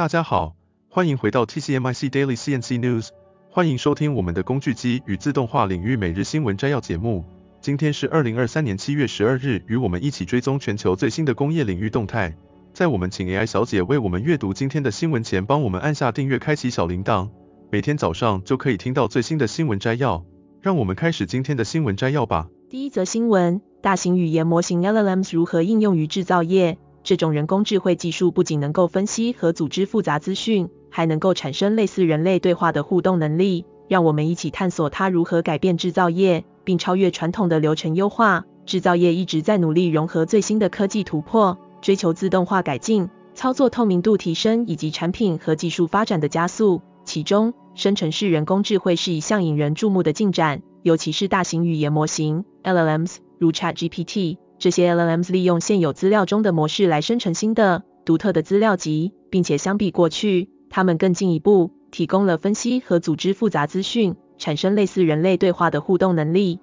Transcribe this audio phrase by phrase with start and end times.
[0.00, 0.56] 大家好，
[0.88, 3.08] 欢迎回到 TCMIC Daily CNC News，
[3.50, 7.22] 欢迎收听我们的工具机与自动化领域每日新闻摘要节目。
[7.60, 12.34] 今天是二零二三年七月十二日，与我们一起追踪全球最新的工业领域动态。
[12.72, 17.28] 在我们请 AI 小姐为我们阅读今天的新闻前，帮我们按下订阅，开启小铃铛，
[17.70, 20.24] 每天早上就可以听到最新的新闻摘要。
[20.62, 22.48] 让我们开始今天的新闻摘要吧。
[22.70, 26.78] 第一则新闻：大型语言模型 LLMs 如何应用于制造业？
[27.02, 33.64] 这种人工智慧技术不仅能够分析和组织复杂资讯，还能够产生类似人类对话的互动能力。
[33.88, 38.44] 让我们一起探索它如何改变制造业，并超越传统的流程优化。
[38.66, 46.82] 制造业一直在努力融合最新的科技突破，追求自动化改进、操作透明度提升以及产品和技术发展的加速。
[47.04, 54.36] 其中，生成式人工智慧是一项引人注目的进展，尤其是大型语言模型 LLMs，如 ChatGPT。
[54.60, 66.60] 这些 LLMs 利用现有资料中的模式来生成新的、独特的资料集，并且相比过去，它们更进一步提供了分析和组织复杂资讯，产生类似人类对话的互动能力。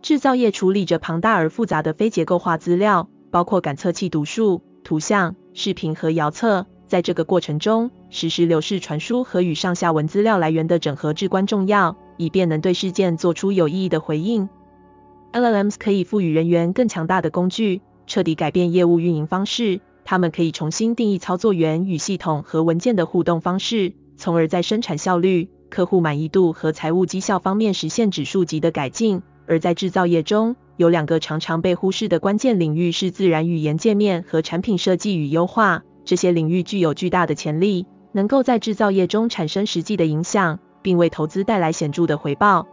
[0.00, 6.66] 制造业处理着庞大而复杂的非结构化资料，包括感测器读数、图像、视频和遥测。
[6.86, 14.48] 在这个过程中，实时流式传输和与上下文资料来源的整合至关重要，以便能对事件做出有意义的回应。
[15.32, 19.80] LLMs 可以赋予人员更强大的工具，彻底改变业务运营方式。
[20.04, 29.22] 他们可以重新定义操作员与系统和文件的互动方式，从而在生产效率、客户满意度和财务绩效方面实现指数级的改进。
[29.46, 35.82] 而在制造业中，有两个常常被忽视的关键领域是自然语言界面和产品设计与优化。
[36.06, 42.66] 这些领域具有巨大的潜力，能够在制造业中产生实际的影响，并为投资带来显著的回报。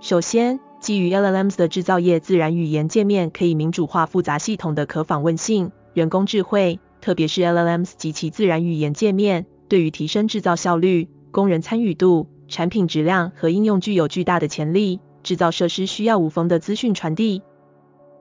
[0.00, 5.72] 首先，基于 LLMs 的制造业自然语言界面可以民主化复杂系统的可访问性。
[5.92, 15.00] 人工智慧，特别是 LLMs 及其自然语言界面，对于提升制造效率、工人参与度、产品质量和应用具有巨大的潜力。
[15.24, 17.42] 制造设施需要无缝的资讯传递。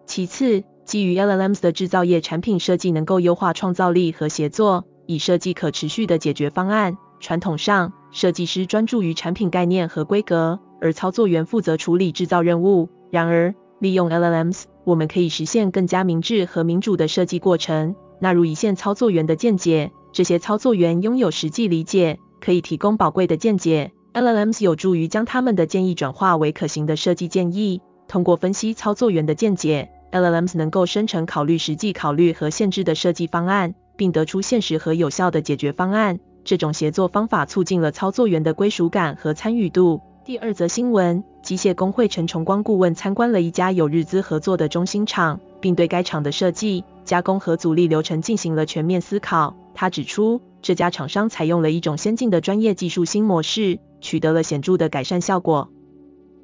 [0.07, 6.97] 其次，基于 LLMs 的制造业产品设计能够优化创造力和协作，以设计可持续的解决方案。
[7.19, 10.59] 传统上，设计师专注于产品概念和规格。
[10.81, 12.89] 而操作员负责处理制造任务。
[13.09, 19.91] 然而，利用 LLMs，我们可以实现更加明智和民主的设计过程，纳入一线操作员的见解。
[20.11, 23.91] 这些操作员拥有实际理解，可以提供宝贵的见解。
[24.13, 27.81] LLMs 有助于将他们的建议转化为可行的设计建议。
[28.07, 36.19] 通过分析操作员的见解，LLMs 能够生成考虑实际考虑和限制的设计方案，并得出现实和有效的解决方案。
[36.43, 40.01] 这种协作方法促进了操作员的归属感和参与度。
[40.27, 49.55] 第二则新闻，机械工会陈崇光顾问参观了一家有日资合作的中心厂，并对该厂的设计、加工和阻力流程进行了全面思考。
[49.73, 55.69] 他指出，这家厂商采用了一种先进的专业技术新模式，取得了显著的改善效果。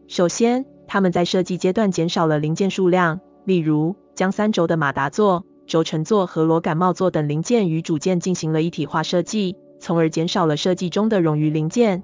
[0.08, 12.02] 首先，他们在设计阶段减少了零件数量，例如将三轴的马达座、轴承座和螺杆帽座等零件与主件进行了一体化设计，从而减少了设计中的冗余零件。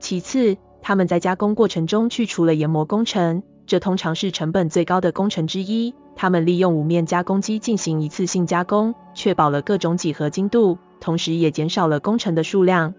[0.00, 0.56] 其次，
[0.86, 5.92] 他们在加工过程中去除了研磨工程，这通常是成本最高的工程之一。
[6.14, 12.94] 他们利用五面加工机进行一次性加工，确保了各种几何精度，同时也减少了工程的数量。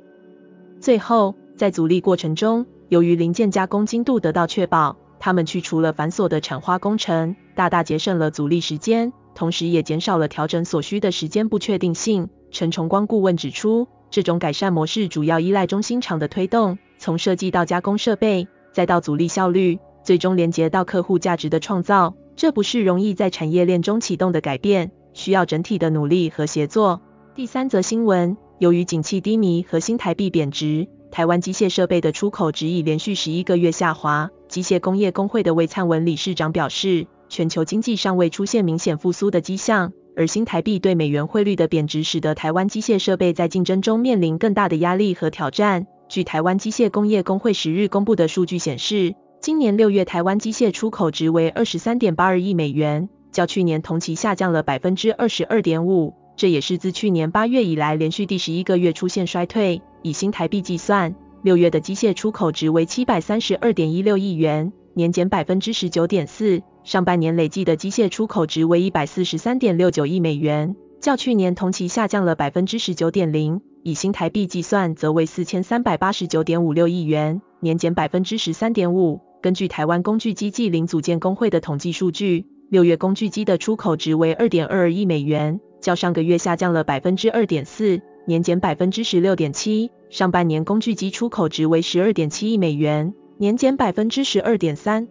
[0.82, 12.28] 最后，在阻力过程中，由于零件加工精度得到确保，他们去除了繁琐的产花工程，大大节省了阻力时间，同时也减少了调整所需的时间不确定性。
[12.52, 16.78] 陈崇光顾问指出，这种改善模式主要依赖中心厂的推动。
[16.98, 27.02] 从设计到加工设备，再到阻力效率，最终连接到客户价值的创造，这不是容易在产业链中启动的改变，需要整体的努力和协作。
[27.36, 34.32] 第三则新闻，由于景气低迷和新台币贬值，台湾机械设备的出口值已连续十一个月下滑。
[34.48, 45.86] 机械工业工会的魏灿文理事长表示，全球经济尚未出现明显复苏的迹象，而新台币对美元汇率的贬值，使得台湾机械设备在竞争中面临更大的压力和挑战。
[46.10, 59.84] 据台湾机械工业工会十日公布的数据显示，今年六月台湾机械出口值为二十三点八二亿美元，较去年同期下降了百分之二十二点五，这也是自去年八月以来连续第十一个月出现衰退。
[60.02, 66.64] 以新台币计算，六月的机械出口值为七百三十二点一六亿元，年减百分之十九点四。
[66.84, 73.62] 上半年累计的机械出口值为一百四十三点六九亿美元，较去年同期下降了百分之十九点零。
[73.84, 79.22] 以新台币计算，则为四千三百八十九点五六亿元，年减百分之十三点五。
[79.40, 95.08] 根据台湾工具机暨零组件工会的统计数据，六月工具机的出口值为二点二二亿美元，较上个月下降了百分之二点四，年减百分之十六点七，上半年工具机出口值为十二点七亿美元，年减百分之十二点三。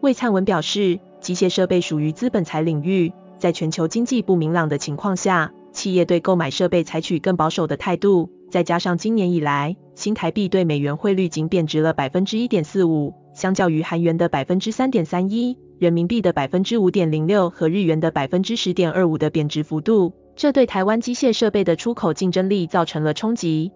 [0.00, 23.72] 魏灿文表示，机械设备属于资本财领域，在全球经济不明朗的情况下，企业对购买设备采取更保守的态度，再加上今年以来新台币对美元汇率仅贬值了百分之一点四五，相较于韩元的百分之三点三一、人民币的百分之五点零六和日元的百分之十点二五的贬值幅度，这对台湾机械设备的出口竞争力造成了冲击。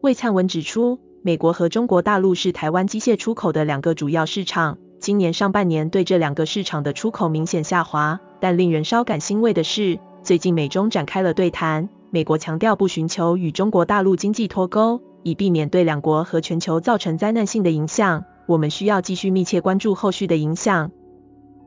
[0.00, 4.78] 魏灿文指出，美国和中国大陆是台湾机械出口的两个主要市场。
[5.00, 18.22] 今年上半年对这两个市场的出口明显下滑，但令人稍感欣慰的是，最近美中展开了对谈，美国强调不寻求与中国大陆经济脱钩，以避免对两国和全球造成灾难性的影响。
[18.46, 20.92] 我们需要继续密切关注后续的影响。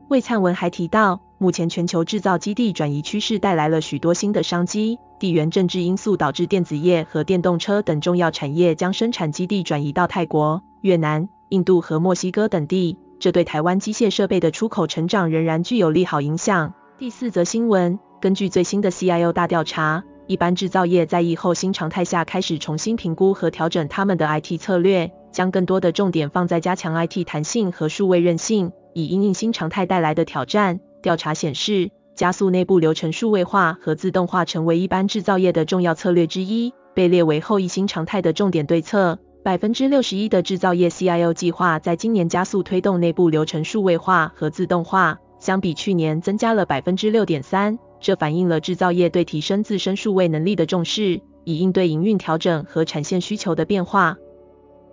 [0.08, 12.98] 魏灿文还提到，目前全球制造基地转移趋势带来了许多新的商机，地缘政治因素导致电子业和电动车等重要产业将生产基地转移到泰国、越南、印度和墨西哥等地。
[13.18, 16.74] 这对台湾机械设备的出口成长仍然具有利好影响。
[16.98, 30.80] 第四则新闻，根据最新的 CIO 大调查，一般制造业在疫后新常态下开始重新评估和调整他们的 IT 策略，将更多的重点放在加强 IT 弹性和数位韧性，以因应新常态带来的挑战。
[31.02, 39.18] 调查显示，加速内部流程数位化和自动化成为一般制造业的重要策略之一，被列为后疫新常态的重点对策。
[39.42, 47.78] 百分之六十一的制造业 CIO 计划在今年加速推动内部流程数位化和自动化，相比去年增加了百分之六点三。
[48.00, 54.18] 这反映了制造业对提升自身数位能力的重视，以应对营运调整和产线需求的变化。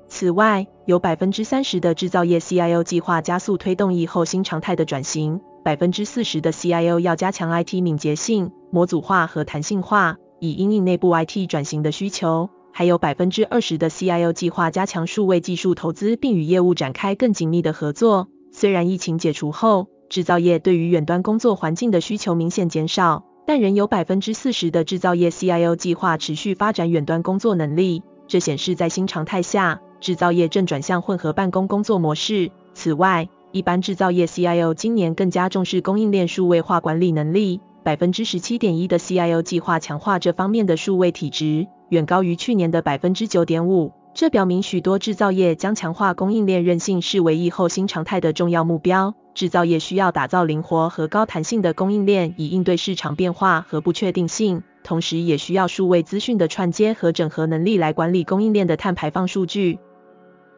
[0.07, 12.49] 此外，有百分之三十的制造业 CIO 计划加速推动疫后新常态的转型，百分之四十的 CIO 要加强 IT 敏捷性、模组化和弹性化，以应应内部 IT 转型的需求。
[12.71, 18.29] 还有百分之二十的 CIO 计划加强数位技术投资，并与业务展开更紧密的合作。
[18.53, 28.03] 虽然疫情解除后，制造业对于远端工作环境的需求明显减少，但仍有百分之四十的制造业 CIO 计划持续发展远端工作能力。
[28.29, 32.51] 这显示在新常态下，制造业正转向混合办公工作模式。
[32.73, 41.67] 此外，一般制造业 CIO 今年更加重视供应链数位化管理能力，百分之十七点一的 CIO 计划强化这方面的数位体质。
[41.89, 49.15] 远高于去年的百分之九点五，这表明许多制造业将强化供应链韧性视为疫后新常态的重要目标。
[49.33, 59.79] 制造业需要打造灵活和高弹性的供应链，以应对市场变化和不确定性，同时也需要数位资讯的串接和整合能力来管理供应链的碳排放数据。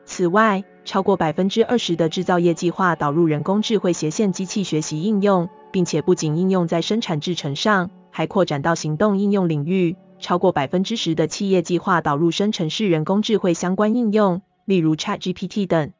[0.09, 9.95] 此外，超过百分之二十的制造业计划导入人工智慧斜线机器学习应用，并且不仅应用在生产制程上，还扩展到行动应用领域。
[10.17, 15.91] 超过百分之十的企业计划导入生成式人工智慧相关应用，例如 ChatGPT 等。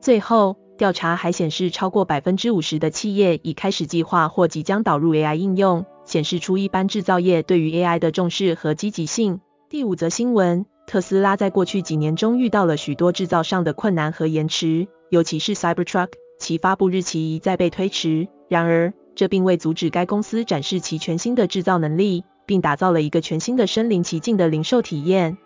[0.00, 9.40] 最后，调查还显示，超过百分之五十的企业已开始计划或即将导入 AI 应用，显示出一般制造业对于 AI 的重视和积极性。
[9.68, 18.28] 第五则新闻，特斯拉在过去几年中遇到了许多制造上的困难和延迟，尤其是 Cybertruck，其发布日期一再被推迟。
[18.48, 22.24] 然而，这并未阻止该公司展示其全新的制造能力。
[22.46, 25.36] 并打造了一个全新的身临其境的零售体验。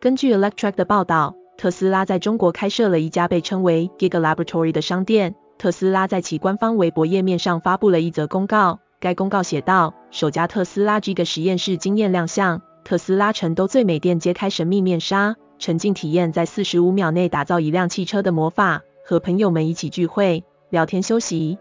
[0.00, 5.34] 根据 Electrek 的报道，特斯拉在中国开设了一家被称为 Giga Laboratory 的商店。
[5.58, 21.56] 特斯拉在其官方微博页面上发布了一则公告，该公告写道：首家特斯拉 Gig 实验室惊艳亮相，特斯拉成都最美店揭开神秘面纱，沉浸体验在四十五秒内打造一辆汽车的魔法，和朋友们一起聚会、聊天、休息。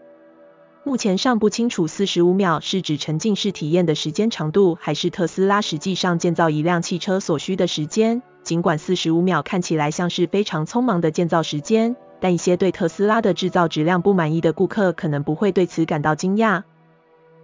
[0.84, 8.22] 目前尚不清楚四十五秒是指沉浸式体验的时间长度，还是特斯拉实际上建造一辆汽车所需的时间。
[8.44, 16.64] 尽管四十五秒看起来像是非常匆忙的建造时间，但一些对特斯拉的制造质量不满意的顾客可能不会对此感到惊讶。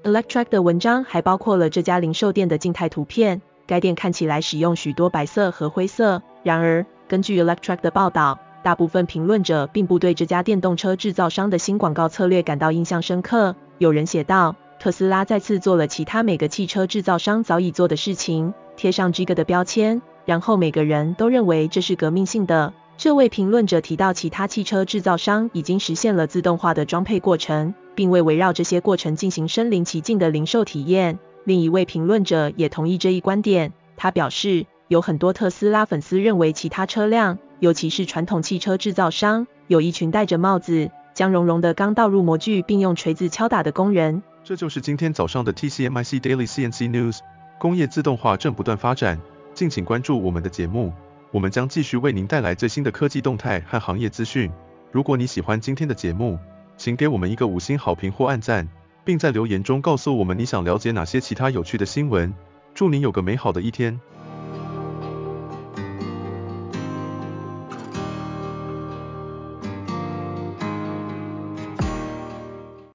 [0.04, 6.24] Electric 的文章还包括了这家零售店的静态图片，该店看起来使用许多白色和灰色。
[6.42, 13.56] 然而，根据 Electric 的报道，大部分评论者并不对这家电动车制造商的新广告策略感到印象深刻。
[13.78, 31.18] 有人写道：“特斯拉再次做了其他每个汽车制造商早已做的事情，贴上 Giga 的标签，然后每个人都认为这是革命性的。”这位评论者提到，其他汽车制造商已经实现了自动化的装配过程，并为围绕这些过程进行身临其境的零售体验。
[31.50, 44.22] 另一位评论者也同意这一观点，他表示有很多特斯拉粉丝认为其他车辆，尤其是传统汽车制造商，有一群戴着帽子、将绒绒的钢倒入模具并用锤子敲打的工人。
[44.44, 47.18] 这就是今天早上的 TCMIC Daily CNC News
[47.58, 49.20] 工业自动化正不断发展，
[49.56, 50.94] 敬请关注我们的节目，
[51.32, 54.52] 我们将继续为您带来最新的科技动态和行业资讯。
[54.92, 56.38] 如果你喜欢今天的节目，
[56.78, 58.70] 请给我们一个五星好评或按赞。
[59.10, 62.32] 并在留言中告诉我们你想了解哪些其他有趣的新闻，
[62.76, 64.00] 祝你有个美好的一天。